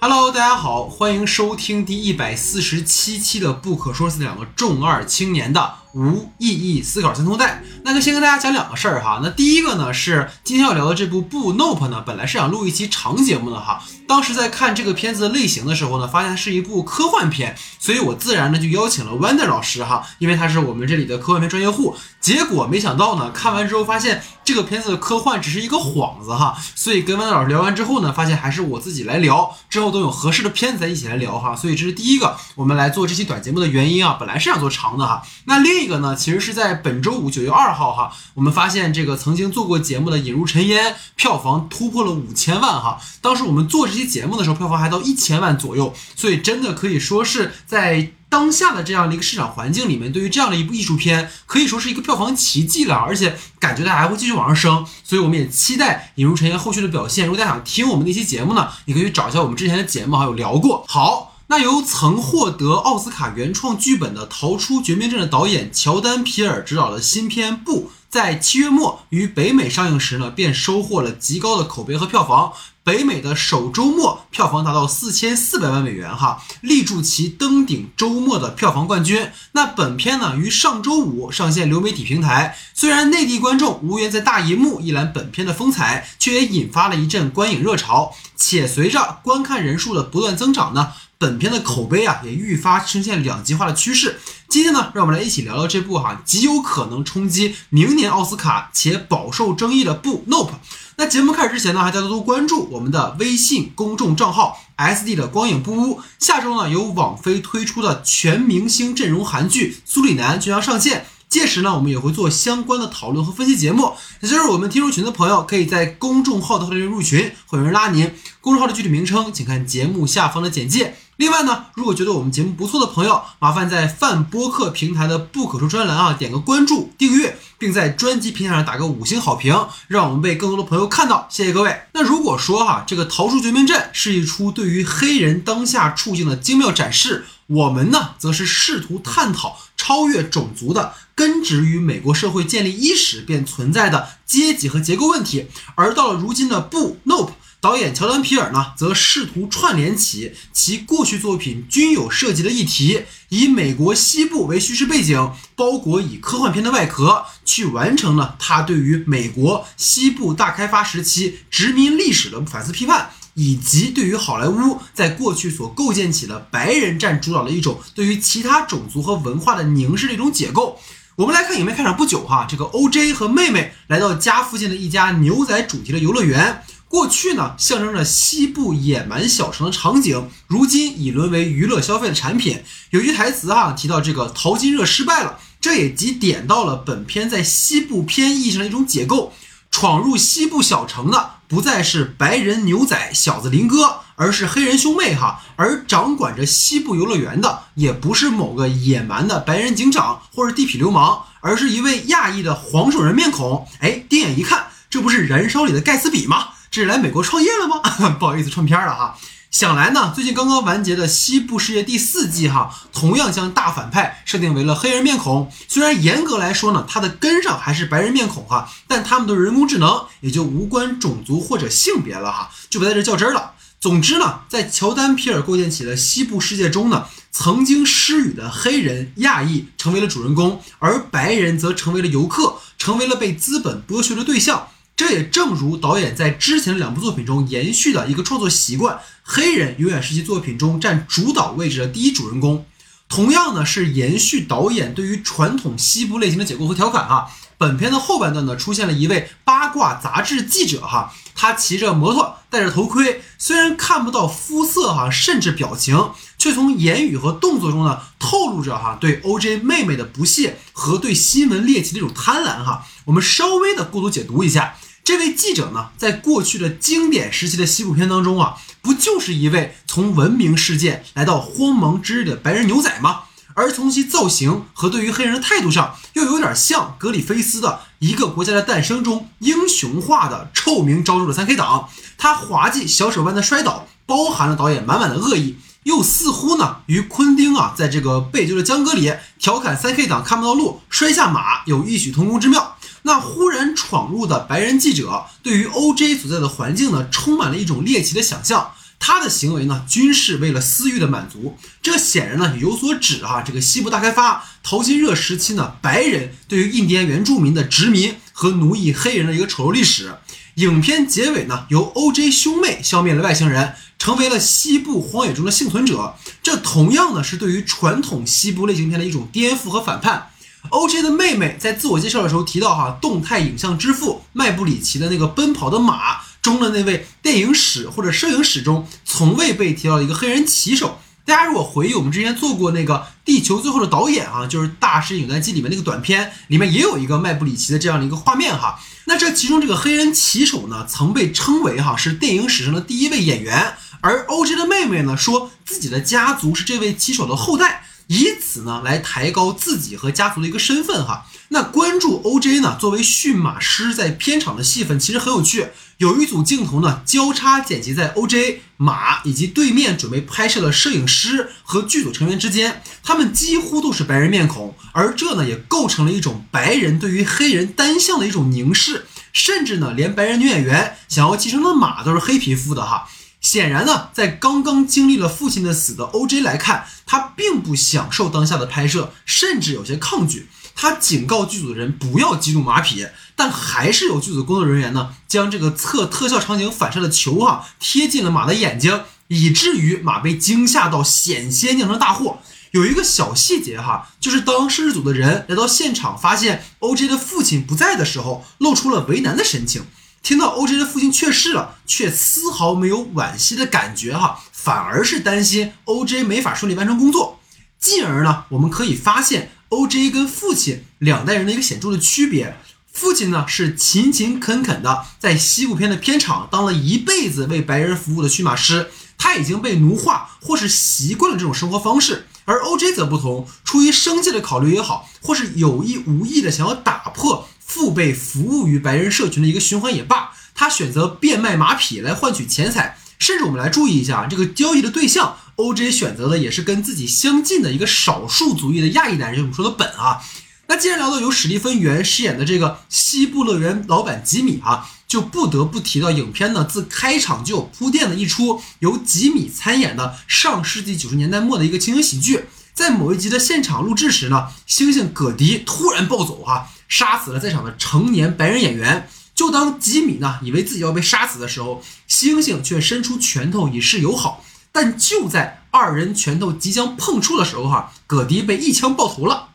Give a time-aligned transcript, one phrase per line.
[0.00, 7.62] Hello，大家好，欢迎收听第一百四十七期的《不可说是两个重二青年的无意义思考三通带》。
[7.82, 9.20] 那就先跟大家讲两个事儿哈。
[9.22, 13.82] 那第一个呢是今天要聊的这部《不 Nope》呢，本来是想录一期长节目的哈。
[14.06, 21.96] 当时在看这个片子的类型的时候呢，发现是一部科幻片，所以我自然呢就邀请了 Wander 老师哈，因为他是我们这里的科幻片专业户。
[22.20, 31.56] 结果没想到呢，看完之后发现这个片子的科幻只是一个幌子哈，所以跟 Wander 老师聊完之后呢，发现还是我自己来聊，之后都有合适的片子再一起来聊哈。
[31.56, 35.22] 所以这是第一个我们来做这期短节目的原因啊，本来是想做长的哈。
[35.46, 43.00] 那另一这个呢，其实是在本周五九月二号哈，我们发现这个曾经做过节目的《引入尘烟》票房突破了五千万哈。
[43.20, 57.26] 当时我们做这期节目的时候，票房还到一千万左右，所以真的可以说是在当下的这样的一个市场环境里面，对于这样的一部艺术片，可以说是一个票房奇迹了，而且感觉它还会继续往上升，所以我们也期待《引入尘烟》后续的表现。
[57.28, 60.84] 如果大家想听我们那期节目呢，你可以找一下我们之前的节目，还有聊过。
[60.88, 61.25] 好。
[61.48, 72.52] 那由曾获得奥斯卡原创剧本的《逃出绝命镇》的导演乔丹·皮尔执导的新片《不》，在七月末于北美上映时呢，便收获了极高的口碑和票房。
[72.82, 79.28] 北美的首周末票房达到四千四百万美元，哈，力助其登顶周末的票房冠军。
[79.52, 82.56] 那本片呢，于上周五上线流媒体平台。
[82.74, 88.12] 虽然内地观众无缘在大银幕一览本片的风采，却也引发了一阵观影热潮。
[88.36, 90.92] 且随着观看人数的不断增长呢。
[91.18, 94.18] 本片的口碑啊，也愈发呈现两极化的趋势。
[94.48, 100.50] 今天呢，让我们来一起聊聊这部哈极有可能冲击明年奥斯卡且饱受争议的《不 Nope》。
[100.98, 106.00] 那节目开始之前呢，还要多多关注我们的微信公众账号 “S D” 的光影不污。
[106.18, 111.06] 下周呢，由网飞推出的全明星阵容韩剧《苏里南》就将上线。
[111.28, 113.92] 届时呢，我们也会做相关的讨论和分析节目。
[114.20, 118.14] 也就是我们听众群的朋友，可以在公众号的后台入群，会有人拉您。
[118.40, 120.94] 公众号的具体名称，请看节目下方的简介。
[121.16, 131.26] 另外呢，如果觉得我们节目不错的朋友，麻烦在泛播客平台的不可说专栏啊，点个关注、订阅，并在专辑平台上打个五星好评，让我们被更多的朋友看到。
[131.30, 131.84] 谢谢各位。
[131.94, 140.92] 那如果说哈，这个《逃出绝命镇》是一出对于黑人当下处境的精妙展示，我们呢，则是试图探讨超越种族的。
[141.14, 147.32] 根植于美国社会建立伊始便存在的阶级和结构问题，而到了如今的不 Nope
[147.66, 163.10] 导演乔丹皮尔呢，则试图串联起其过去作品均有涉及的议题，以美国西部为叙事背景，包裹以科幻片的外壳，去完成了他对于美国西部大开发时期殖民历史的反思批判。
[163.34, 170.80] 以及对于好莱坞在过去所构建起的白人占主导的一种对于其他种族和文化的凝视的一种解构。
[171.16, 176.62] 我们来看影片开场不久，哈，这个 OJ 和妹妹来到家附近的一家牛仔主题的游乐园。
[176.88, 182.62] 过去呢，象征着西部野蛮小城的场景，如今已沦为娱乐消费的产品。
[182.90, 189.32] 有句台词哈，提到这个淘金热失败了，这也即点到了本片在西部片意义上的一种解构。
[189.68, 195.42] 闯入西部小城的不再是白人牛仔小子林哥，而是黑人兄妹哈。
[195.56, 203.66] 而掌管着西部游乐园的也不是某个野蛮的白人警长或者地痞流氓，而是一位亚裔的黄种人面孔。
[203.80, 206.50] 哎，定眼一看，这不是《燃烧》里的盖茨比吗？
[206.76, 207.80] 这是来美国创业了吗？
[208.20, 209.16] 不好意思，串片了哈。
[209.50, 215.50] 想来呢，最近刚刚完结的《西部世界》第四季，哈，同样将大反派设定为了黑人面孔。
[215.68, 223.52] 虽然严格来说呢，它的根上还是白人面孔哈，但他们的人工智能也就无关种族或者性别了哈，就不在这较真了。
[223.80, 234.68] 总之呢，在乔丹皮尔构建起的西部世界中呢，曾经失语的黑人亚裔成为了主人公，而白人则成为了游客，成为了被资本剥削的对象。
[234.96, 242.64] 这也正如导演在之前的两部作品中延续的一个创作习惯：黑人永远是其作品中占主导位置的第一主人公。
[243.06, 247.30] 同样呢，是延续导演对于传统西部类型的解构和调侃哈。
[247.58, 262.86] 本片的后半段呢，出现了一位八卦杂志记者哈，他骑着摩托，戴着头盔，虽然看不到肤色哈，甚至表情，却从言语和动作中呢，透露着哈对 OJ 妹妹的不屑和对新闻猎奇的一种贪婪哈。
[263.04, 264.74] 我们稍微的过度解读一下。
[265.06, 273.20] 这位记者呢，在过去的经典时期的西部片当中啊，不就是一位从文明世界来到荒蒙之日的白人牛仔吗？
[273.54, 277.68] 而从其造型和对于黑人的态度上，又有点像格里菲斯的
[278.00, 281.88] 《一个国家的诞生》中英雄化的臭名昭著的三 K 党。
[282.18, 285.54] 他滑稽小手般的摔倒，包含了导演满满的恶意，
[285.84, 292.75] 又似乎呢，与昆汀啊在这个被救的江歌里调侃三 K 党看不到路，摔下马有异曲同工之妙。
[293.06, 298.72] 那忽然闯入的白人记者对于 OJ 所在的环境呢，充满了一种猎奇的想象。
[298.98, 303.42] 他的行为呢，均是为了私欲的满足，这显然呢有所指啊。
[303.42, 310.16] 这个西部大开发、淘金热时期呢，白人对于印第安原住民的殖民和奴役黑人的一个丑陋历史。
[310.56, 316.16] 影片结尾呢，由 O.J 兄妹消灭了外星人，成为了西部荒野中的幸存者。
[316.42, 320.30] 这同样呢是对于传统西部类型片的一种颠覆和反叛。
[320.70, 326.20] O.J 的妹妹在自我介绍的时候提到哈，动态影像之父麦布里奇的那个奔跑的马。
[326.42, 338.78] 中的那位电影史或者摄影史中从未被提到的一个黑人骑手，大家如果回忆我们之前做过那个《地球最后的导演》啊，就是《大师影单机》里面那个短片，里面也有一个麦布里奇的这样的一个画面哈。
[339.06, 347.82] 那这其中这个黑人骑手呢，曾被称为哈是电影史上的第一位演员，而 O.J 的妹妹呢，说自己的家族是这位骑手的后代。
[348.08, 351.26] 以此呢来抬高自己和家族的一个身份哈。
[351.48, 355.68] 那关注 OJ 呢作为驯马师在片场的戏份其实很有趣。
[355.98, 373.08] 有一组镜头呢交叉剪辑在 OJ 马以及对面准备拍摄的摄影师和剧组成员之间，他们几乎都是白人面孔，而这呢也构成了一种白人对于黑人单向的一种凝视，甚至呢连白人女演员想要继承的马都是黑皮肤的哈。
[373.40, 376.40] 显然呢，在刚刚经历了父亲的死的 O.J.
[376.40, 380.48] 来看，他并不享受当下的拍摄，甚至有些抗拒。
[380.74, 392.40] 他警告剧组的人不要激怒马匹，但还是有剧组工作人员呢，将这个测特效场景反射的球哈贴近了马的眼睛，以至于马被惊吓到险些酿成大祸。
[392.72, 397.08] 有一个小细节哈，就是当摄制组的人来到现场，发现 O.J.
[397.08, 399.86] 的父亲不在的时候，露出了为难的神情。
[400.26, 400.76] 听到 O.J.
[400.76, 406.24] 的父亲去世了，却丝毫没有惋惜的感觉，哈，反而是担心 O.J.
[406.24, 407.38] 没法顺利完成工作。
[407.78, 410.10] 进而呢，我们可以发现 O.J.
[410.10, 412.56] 跟父亲两代人的一个显著的区别。
[412.92, 422.26] 父亲呢是勤勤恳恳的在西部片的片场当了一辈子为白人服务的驯马师，他已经被奴化或是习惯了这种生活方式。
[422.46, 422.92] 而 O.J.
[422.92, 427.48] 则不同，出于生计的考虑也好，或是有意无意的想要打破。
[427.66, 435.90] 父辈服务于白人社群的一个循环也罢，他选择变卖马匹来换取钱财，甚至我们来注意一下这个交易的对象，O.J.
[435.90, 440.22] 选择的也是跟自己相近的一个少数族裔的亚裔男人，我们说的本啊。
[440.68, 452.46] 那既然聊到由史蒂芬·元饰演的这个西部乐园老板吉米啊，就不得不提到影片呢自开场就有铺垫的一出由吉米参演的上世纪九十年代末的一个情景喜剧。
[452.74, 456.68] 在某一集的现场录制时呢，猩猩葛迪突然暴走哈。
[456.88, 459.08] 杀死了在场的成年白人演员。
[459.34, 464.42] 就当吉米呢以为自己要被杀死的时候，猩猩却伸出拳头以示友好。
[464.72, 469.50] 但就在二人拳头即将碰触的时候，哈，葛迪被一枪爆头了。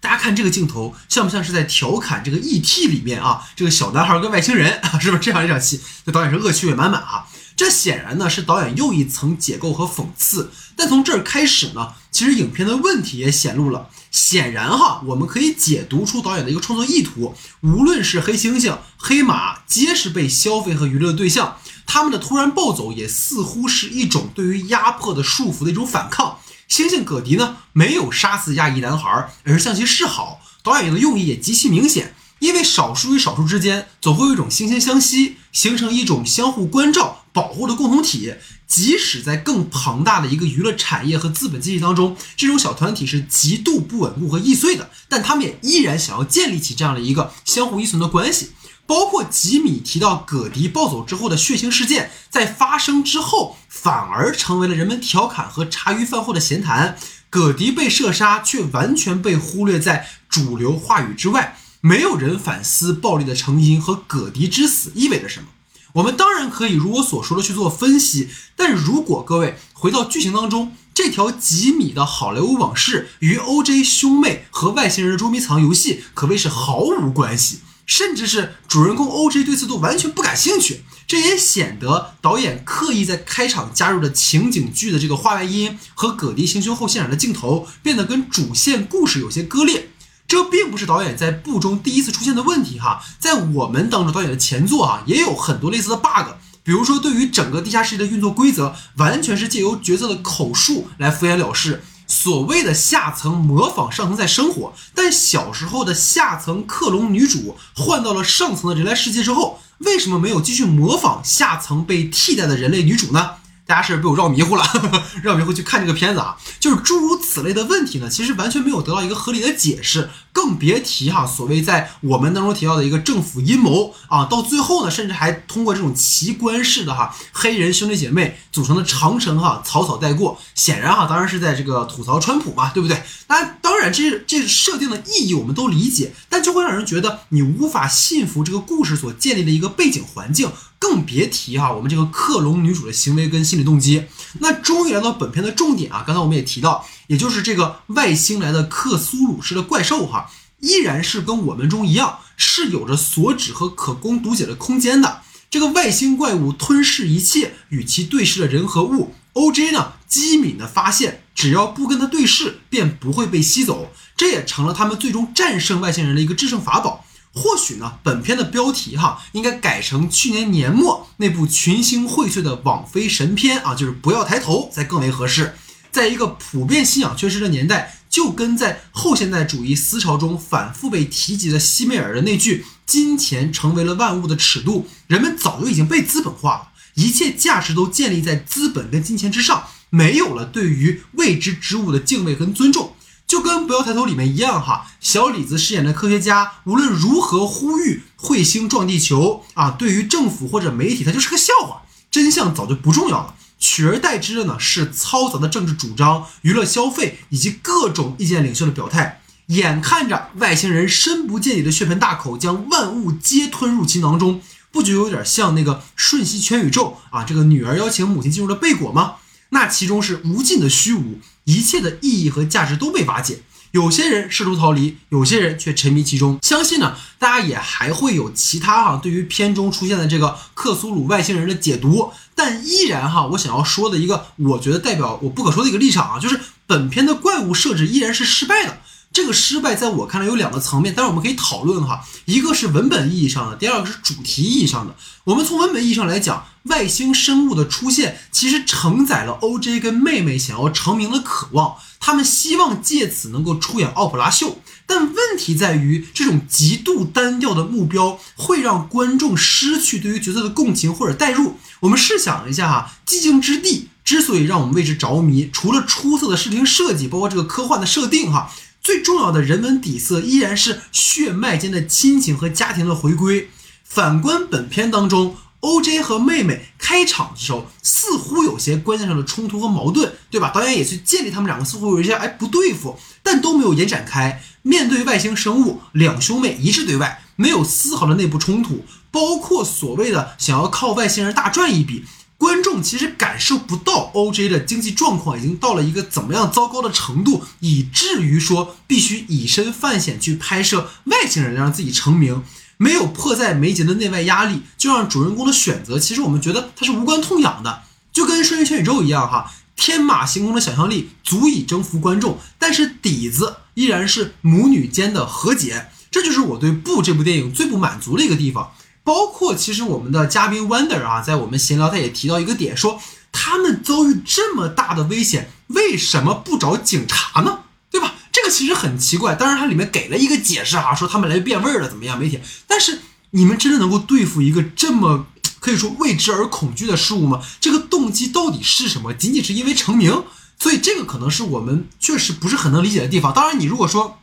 [0.00, 2.86] 大家看这个镜头，像不像是在调侃这个 E.T.
[2.86, 3.44] 里面啊？
[3.56, 5.80] 这个小男孩跟外星人啊，是不是这样一场戏？
[6.04, 7.26] 这导演是恶趣味满满啊。
[7.56, 10.52] 这显然呢是导演又一层解构和讽刺。
[10.76, 13.88] 但从这儿开始呢，其实影片的问题也显露了。
[14.16, 17.34] 显然哈，我们可以解读出导演的一个创作意图。
[17.60, 21.58] 无论是黑猩猩、黑马，皆是被消费和娱乐的对象。
[21.84, 26.38] 他们的突然暴走，也似乎是一种对于压迫的束缚的一种反抗。
[26.66, 30.40] 猩猩葛迪呢，没有杀死亚裔男孩，而是向其示好。
[30.62, 37.22] 导演的用意也极其明显，因为少数与少数之间，总会有一种惺惺相惜，形成一种相互关照。
[37.32, 38.34] 保护的共同体，
[38.66, 48.52] 即使在更庞大的一个娱乐产业和资本经济当中，这种小团体是极度不稳固和易碎的，但他们也依然想要建立起这样的一个相互依存的关系。
[48.86, 56.96] 包括吉米提到葛迪暴走之后的血腥事件，在发生之后，反而成为了人们调侃和茶余饭后的闲谈。
[57.28, 65.46] 葛迪被射杀，却完全被忽略在主流话语之外，没有人反思暴力的成因和葛迪之死意味着什么。
[65.92, 73.84] 我们当然可以如我所说的去做分析，但如果各位回到剧情当中，这条几米的好莱坞往事与 O.J.
[73.84, 79.44] 兄妹和外星人捉迷藏游戏可谓是毫无关系，甚至是主人公 O.J.
[79.44, 80.80] 对此都完全不感兴趣。
[81.06, 89.90] 这也显得导演刻意在开场加入的情景剧的这个画外音和葛迪行凶后现场的镜头变得跟主线故事有些割裂。
[90.28, 96.32] 这并不是导演在部中第一次出现的问题哈，在我们当中导演的前作啊，也有很多类似的 bug，
[96.64, 101.84] 比如说对于整个地下世界的运作规则，完全是借由角色的口述来敷衍了事。
[102.08, 113.30] 所谓的下层模仿上层在生活，但小时候的下层克隆女主换到了上层的人类世界之后，为什么没有继续模仿下层被替代的人类女主呢？
[113.66, 114.64] 大家是被我绕迷糊了，
[115.24, 133.02] 绕迷糊去看这个片子啊，就是诸如此类的问题呢，其实完全没有得到一个合理的解释，更别提哈所谓在我们当中提到的一个政府阴谋啊，到最后呢，甚至还通过这种奇观式的哈黑人兄弟姐妹组成的长城哈草草带过，显然哈当然是在这个吐槽川普嘛，对不对？
[133.26, 140.52] 那当然这这设定的意义我们都理解，但就会让人觉得你无法信服这个故事所建立的一个背景环境。
[140.78, 144.04] 更别提哈，我们这个克隆女主的行为跟心理动机。
[144.40, 150.30] 那终于来到本片的重点啊，刚才我们也提到，也就是这个外星来的克苏鲁式的怪兽哈，
[150.60, 155.22] 依然是跟我们中一样，是有着所指和可供读解的空间的。
[155.48, 159.14] 这个外星怪物吞噬一切与其对视的人和物。
[159.34, 159.70] O.J.
[159.70, 167.04] 呢，机敏的发现，只要不跟他对视，便不会被吸走，这也成了他们最终战胜外星人的一个制胜法宝。
[167.36, 175.54] 或许呢，本片的标题哈应该改成去年年末那部群星荟萃的网飞神片啊，就是不要抬头才更为合适。
[175.92, 192.95] 在一个普遍信仰缺失的年代，就跟在后现代主义思潮中反复被提及的西梅尔的那句“金钱成为了万物的尺度”，人们早就已经被资本化了，一切价值都建立在资本跟金钱之上，没有了对于未知之物的敬畏跟尊重。
[193.26, 209.22] 就跟《不要抬头》里面一样哈，小李子饰演的科学家无论如何呼吁彗星撞地球啊，对于政府或者媒体，它就是个笑话，真相早就不重要了，取而代之的呢是嘈杂的政治主张、娱乐消费以及各种意见领袖的表态。
[209.48, 214.40] 眼看着外星人深不见底的血盆大口将万物皆吞入其囊中，
[214.70, 217.24] 不就有点像那个《瞬息全宇宙》啊？
[217.24, 219.16] 这个女儿邀请母亲进入了贝果吗？
[219.50, 221.20] 那其中是无尽的虚无。
[221.46, 226.38] 一切的意义和价值都被瓦解，有些人试图逃离，有些人却沉迷其中。
[226.42, 232.12] 相信呢，大家也还会有其他哈，对于片中出现的这个克苏鲁外星人的解读。
[232.34, 238.78] 但依然哈，我想要说的一个，我觉得代表我不可说的一个立场啊，就是本片的怪物设置依然是失败的。
[239.16, 244.94] 这个失败在我看来有两个层面，但是我们可以讨论哈，一个是文本意义上的，第二个是主题意义上的。
[245.24, 249.80] 我们从文本意义上来讲，外星生物的出现其实承载了 O.J.
[249.80, 254.58] 跟妹妹想要成名的渴望，他们希望借此能够出演奥普拉秀。
[254.84, 261.56] 但问题在于，这种极度单调的目标会让观众失去对于角色的共情或者代入。
[261.80, 268.52] 我们试想一下哈，寂静之地之所以让我们为之着迷，除了出色的视听设计，包括这个科幻的设定哈。
[268.86, 273.50] 最重要的人文底色依然是血脉间的亲情和家庭的回归。
[273.82, 276.02] 反观本片当中，O.J.
[276.02, 280.52] 和妹妹开场的时候似乎有些观念上的冲突和矛盾，对吧？
[280.54, 284.40] 导演也去建立他们两个似乎有一些哎不对付，但都没有延展开。
[284.62, 292.04] 面对外星生物，两兄妹一致对外，没有丝毫的内部冲突，包括所谓的想要靠外星人大赚一笔。
[292.38, 294.48] 观众其实感受不到 O.J.
[294.48, 302.42] 的经济状况已经到了一个怎么样糟糕的程度，以至于说必须以身犯险去拍摄外星人让自己成名，
[302.76, 318.72] 没有迫在眉睫的内外压力，就让主人公的选择，其实我们觉得他是无关痛痒的，就跟《瞬息全宇宙》一样哈，天马行空的想象力足以征服观众，但是底子依然是母女间的和解，这就是我对《不》这部电影最不满足的一个地方。
[319.06, 327.60] 包括其实我们的嘉宾 Wonder 啊，在我们闲聊，他也提到一个点，说他们遭遇这么大的危险，为什么不找警察呢？
[327.88, 328.16] 对吧？
[328.32, 329.36] 这个其实很奇怪。
[329.36, 332.18] 当然，它里面给了一个解释哈，说他们来变味儿了，怎么样？
[332.18, 332.98] 媒体，但是
[333.30, 335.28] 你们真的能够对付一个这么
[335.60, 337.40] 可以说未知而恐惧的事物吗？
[337.60, 339.14] 这个动机到底是什么？
[339.14, 340.24] 仅仅是因为成名？
[340.58, 343.32] 所以这个可能是我们确实不是很能理解的地方。
[343.32, 344.18] 当然，你如果说。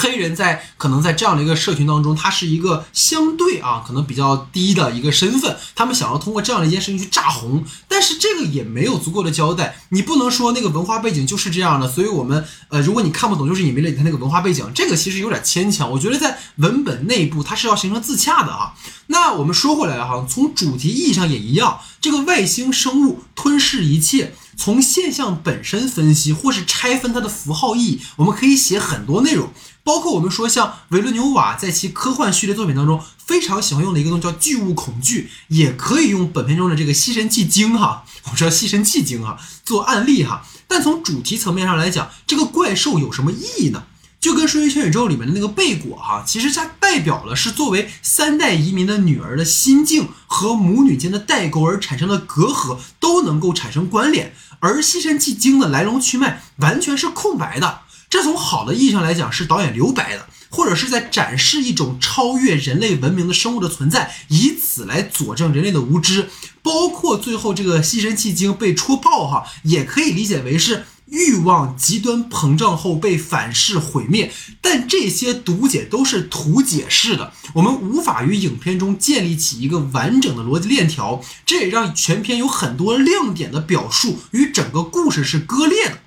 [0.00, 18.74] 黑人在可能在这样的一个社群当中，他是一个相对啊可能比较低的一个身份，他们想要通过这样的一件事情去炸红，但是这个也没有足够的交代，你不能说那个文化背景就是这样的，所以我们呃如果你看不懂，就是你没了解他那个文化背景，这个其实有点牵强，我觉得在文本内部它是要形成自洽的啊。
[19.08, 29.50] 那我们说回来哈，从主题意义上也一样，这个外星生物吞噬一切，从现象本身分析或是拆分它的符号意义，我们可以写很多内容。
[29.84, 40.44] 包括我们说，像维伦纽瓦在其科幻序列作品当中非常喜欢用的一个东西叫巨物恐惧，也可以用本片中的这个吸尘器精哈， 我知道吸尘器精哈做案例哈。
[40.66, 43.84] 但从主题层面上来讲，这个怪兽有什么意义呢？
[44.20, 57.82] 就跟《瞬息全宇宙》里面的那个贝果哈，其实它代表了是作为三代移民的女儿的心境和母女间的代沟而产生的隔阂都能够产生关联，而吸尘器精的来龙去脉完全是空白的。
[58.10, 66.28] 这从好的意义上来讲是导演留白的，或者是在展示一种超越人类文明的生物的存在，以此来佐证人类的无知。
[66.62, 70.84] 包括最后这个吸尘器精被戳爆哈，也可以理解为是。
[71.10, 85.98] 欲望极端膨胀后被反噬毁灭，但这些读解都是图解式的，我们无法于影片中建立起一个完整的逻辑链条，这也让全片有很多亮点的表述与整个故事是割裂的。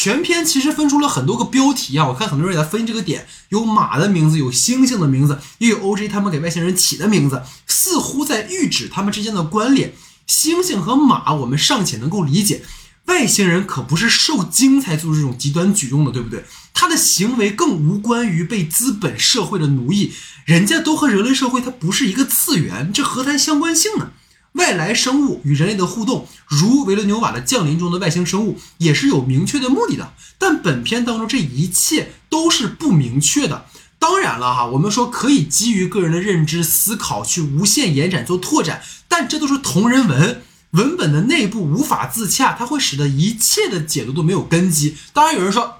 [0.00, 6.06] 全篇其实分出了很多个标题啊，我看很多人也在分析这个点，有马的名字，有猩猩的名字，也有 O.J.
[6.06, 9.92] 他们给外星人起的名字，似乎在预指他们之间的关联。
[10.28, 12.62] 猩猩和马，我们尚且能够理解。
[13.06, 16.44] 外星人可不是受精才做出这种极端举动的，对不对？
[16.72, 20.12] 他的行为更无关于被资本社会的奴役，
[20.44, 24.12] 人家都和人类社会它不是一个次元，这何谈相关性呢？
[24.58, 30.12] 外来生物与人类的互动，如维伦纽瓦的《降临》中的外星生物，也是有明确的目的的。
[30.36, 33.64] 但本片当中这一切都是不明确的。
[33.98, 40.42] 当然了哈，我们说可以基于个人的认知思考去无限延展做拓展，但这都是同人文。
[40.72, 44.96] 文本的内部无法自洽，它会使得一切的解读都没有根基。
[45.14, 45.78] 当然有人说，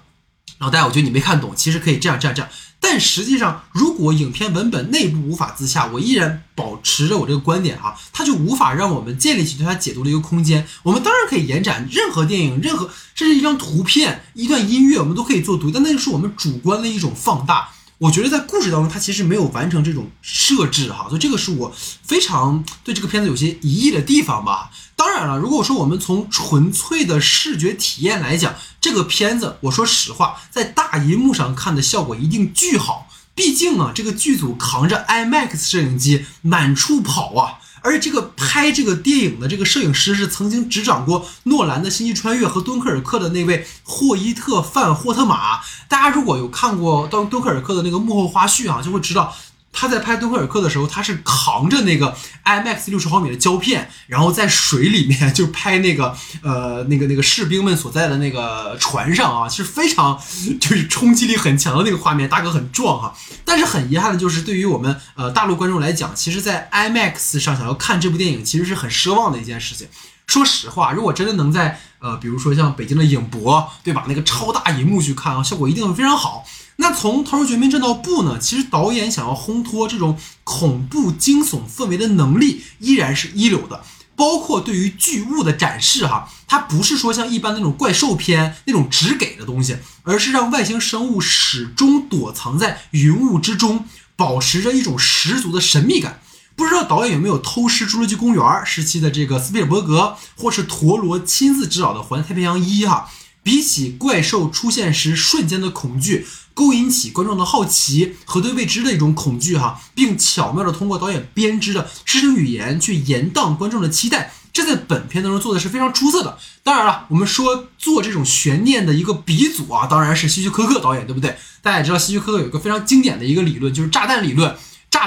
[0.58, 2.50] 老戴，我觉得你没看懂，其实可以这样这样这样。
[2.80, 10.66] 但实际上，如果影片文本内部无法自洽，我依然保持着我这个观点哈，它就无法让我们建立起对它解读的一个空间。
[10.82, 17.68] 我们当然可以延展任何电影，任何甚至一张图片、一段音乐，我们都可以做读，但那个是我们主观的一种放大。
[17.99, 21.75] 我觉得在故事当中，他其实没有完成这种设置哈，所以这个是我
[22.05, 24.71] 非常对这个片子有些疑义的地方吧。
[24.95, 33.09] 当然了，如果说我们从纯粹的视觉体验来讲，这个片子，我说实话，在大银幕上看的效果一定巨好。
[33.35, 37.59] 毕竟啊，这个剧组扛着 IMAX 摄影机满处跑啊。
[37.82, 45.61] 而这个拍这个电影的这个摄影师是曾经执掌过诺兰的《星际穿越》和《敦刻尔克》的那位霍伊特·范霍特玛。
[45.88, 49.35] 大家如果有看过《敦敦刻尔克》的那个幕后花絮啊，就会知道。
[49.72, 60.20] 他在拍《敦刻尔克》的时候，他是扛着那个 IMAX 六十毫米的胶片，然后在水里面就拍那个呃那个那个士兵们所在的那个船上啊，是非常
[60.60, 63.14] 就是冲击力很强的那个画面，大哥很壮哈。
[63.44, 69.86] 但是很遗憾的就是，对于我们呃大陆观众来讲，其实，在 IMAX 上想要看这部电影，其实是很奢望的一件事情。
[70.26, 76.45] 说实话，如果真的能在呃比如说像北京的影博对吧，那个超大银幕去看啊，效果一定会非常好。
[76.76, 78.39] 那从《逃出绝命镇》到《布》呢？
[78.39, 83.82] 其实导演想要烘托这种恐怖惊悚氛围的能力依然是一流的，
[84.15, 93.84] 包括对于巨物的展示，哈，它不是说像一般那种怪兽片那种只给的东西，而是让外星生物始终躲藏在云雾之中，
[94.15, 96.21] 保持着一种十足的神秘感。
[96.58, 103.08] 不知道导演有没有偷师《侏罗纪公园》时期的这个斯皮尔伯格，或是陀螺亲自执导的《环太平洋一》哈？
[103.44, 106.26] 比起怪兽出现时瞬间的恐惧。
[106.54, 116.36] 勾引起观众的好奇和对未知的一种恐惧，哈，并巧妙的通过导演编织的视听语言去延宕观众的期待，这在本片当中做的是非常出色的。
[116.64, 121.38] 当然了，我们说做这种悬念的一个鼻祖啊，当然是希区柯克导演，对不对？
[121.62, 124.56] 大家也知道希区柯克有一个非常经典的一个理论，就是炸弹理论。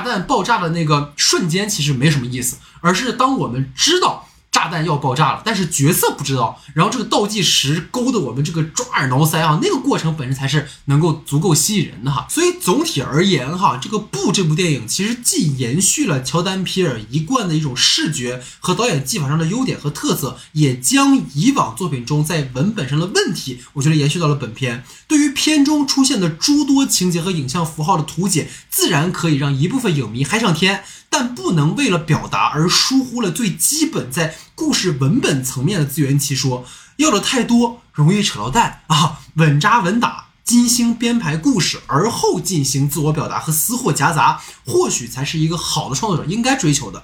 [0.01, 4.27] 炸弹爆炸的那个瞬间其实没什么意思，而是当我们知道。
[4.51, 6.61] 炸弹要爆炸了，但是角色不知道。
[6.75, 12.27] 然后这个倒计时勾的我们这个抓耳挠腮啊，那个过程本身才是能够足够吸引人的哈。
[12.29, 24.83] 所以总体而言哈，这个不这部电影其实既延续了乔丹皮尔一贯的一种视觉和导演技法上的优点和特色，也将以往作品中在文本上的问题，我觉得延续到了本片。
[25.07, 30.83] 对于片中出现的诸多情节和影像符号的图解，自然可以让一部分影迷嗨上天。
[31.13, 39.19] 但不能为了表达而疏忽了最基本在故事文本层面的自圆其说，要的太多容易扯到蛋啊！
[39.33, 47.03] 稳扎稳打，精心编排故事，而后进行自我表达和私货夹杂，或许才是一个好的创作者应该追求的。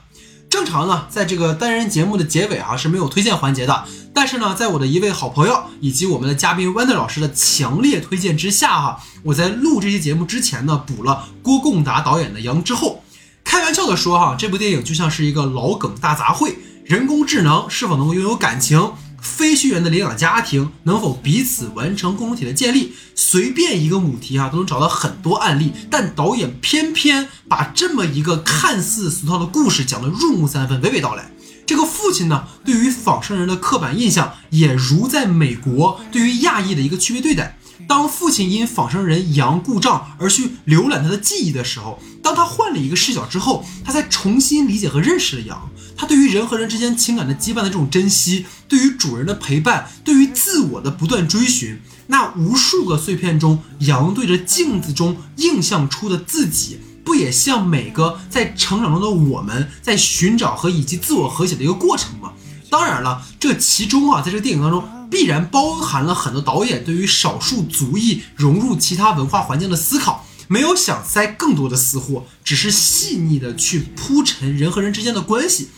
[0.49, 13.03] 正常呢，在这个单人节目的结尾啊是没有推荐环节的，但是呢，在我的一位好朋友以及我们的嘉宾 Wendy 老师的强烈推荐之下哈，我在录这期节目之前呢，补了郭贡达导演的《杨之后》。
[13.47, 16.53] 开玩笑的说，哈，这部电影就像是一个老梗大杂烩。
[16.83, 18.91] 人工智能是否能够拥有感情？
[19.21, 22.91] 非血缘的领养家庭能否彼此完成共同体的建立？
[23.15, 25.71] 随便一个母题哈，都能找到很多案例。
[25.89, 31.31] 但导演偏偏把这么一个看似俗套的故事讲得入木三分，娓娓道来。
[31.65, 37.57] 这个父亲呢，对于仿生人的刻板印象，也如在美国对于亚裔的一个区别对待。
[37.87, 45.69] 当父亲因仿生人杨故障而去浏览他的记忆的时候，当他换了一个视角之后，他才重新理解和认识了杨。
[45.95, 62.33] 他对于人和人之间情感的羁绊的这种珍惜，对于主人的陪伴，对于自我的不断追寻，那无数个碎片中，羊对着镜子中映像出的自己，不也像每个在成长中的我们在寻找和以及自我和解的一个过程吗？
[62.69, 75.69] 当然了，这其中啊，在这个电影当中，必然包含了很多导演对于少数族裔融入其他文化环境的思考，没有想塞更多的私货，只是细腻的去铺陈人和人之间的关系。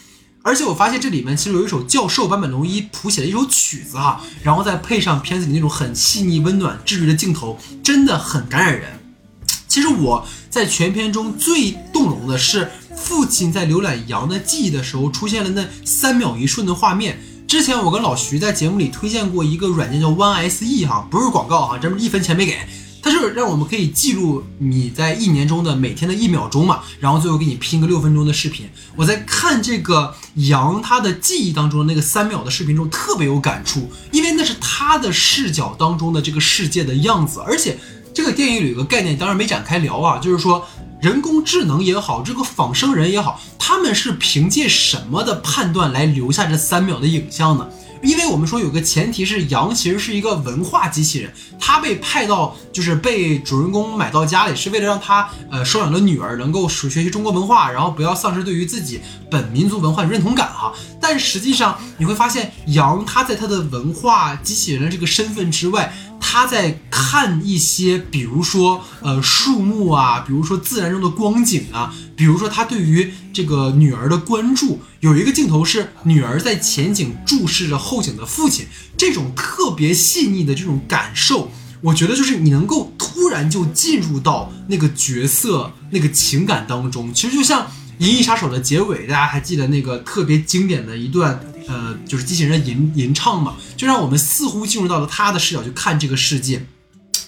[0.42, 9.00] 而且我发现这里面其实有一首教授坂本龙一谱写的一首曲子哈，然后再配上片子里那种很细腻、温暖、治愈的镜头，真的很感染人。
[9.68, 17.22] 其实我在全片中最动容的是父亲在浏览羊的记忆的时候出现了那三秒一瞬的画面。
[17.50, 22.56] 之前我跟老徐在节目里推荐过一个软件叫 One SE 哈，不是广告哈，咱们一分钱没给。
[23.02, 28.70] 它是让我们可以记录你在一年中的每天的一秒钟嘛，然后最后给你拼个六分钟的视频。
[28.96, 37.40] 我在看这个羊他的记忆当中的那个三秒的视频中特别有感触，因为那是他的视角当中的这个世界的样子。
[37.48, 37.76] 而且
[38.14, 40.64] 这个电影里有个概念，当然没展开聊啊，就是说
[41.02, 47.68] 人工智能也好，这个仿生人也好，他们是凭借什么的判断来留下这三秒的影像呢？
[48.02, 60.74] 因为我们说有个前提是羊其实是一个文化机器人，它被派到就是被主人公买到家里，是为了让他呃收养的女儿能够学学习中国文化，然后不要丧失对于自己本民族文化的认同感哈。
[61.02, 65.94] 但实际上你会发现，羊它在它的文化机器人的这个身份之外。
[66.32, 81.50] 他在看一些，比如说，呃，树木啊，比如说自然中的光景啊，比如说他对于这个女儿的关注，有一个镜头是女儿在前景注视着后景的父亲，这种特别细腻的这种感受，
[81.82, 87.66] 我觉得就是你能够突然就进入到那个角色那个情感当中，其实就像。
[88.02, 91.38] 《银翼杀手》的结尾，大家还记得那个特别经典的一段，
[91.70, 96.66] 呃，就是机器人吟吟唱嘛，就让我们似乎进入到了他的视角去看这个世界。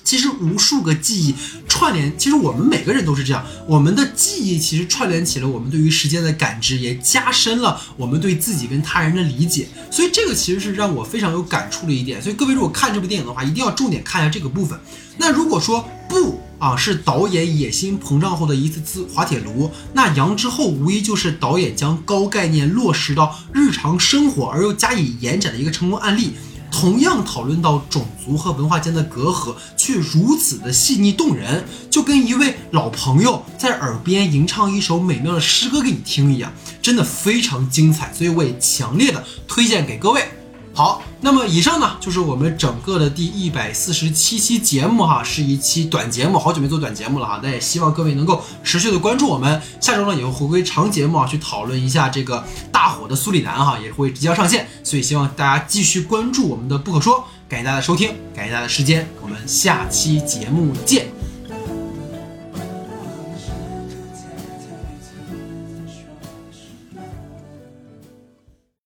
[0.03, 1.35] 其实无数个记忆
[1.69, 9.69] 串联，其实我们每个人都是这样，我们的记忆其实串联起了我们对于时间的感知，也加深了我们对自己跟他人的理解。
[9.89, 12.21] 所以这个其实是让我非常有感触的一点。
[12.21, 14.77] 所以各位如果看这部电影的话，一定要重点看一下这个部分。
[15.17, 16.41] 那如果说不。
[16.61, 19.71] 啊，是导演野心膨胀后的一次次滑铁卢。
[19.93, 26.33] 那杨之后无疑就是导演将高概念落实到日常生活而又加以延展的一个成功案例。
[26.69, 38.13] 同样讨论到种族和文化间的隔阂，却如此的细腻动人，就跟一位老朋友在耳边吟唱一首美妙的诗歌给你听一样，真的非常精彩。
[38.13, 40.23] 所以我也强烈的推荐给各位。
[40.73, 61.30] 好，那么以上呢就是我们整个的第一百四十七期节目哈，是一期短节目，好久没做短节目了哈，那也希望各位能够持续的关注我们，下周呢也会回归长节目啊，去讨论一下这个大火的苏里南哈，也会即将上线，所以希望大家继续关注我们的不可说，感谢大家的收听，感谢大家的时间，我们下期节目见。